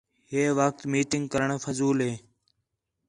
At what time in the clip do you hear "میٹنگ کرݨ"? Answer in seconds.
0.91-1.49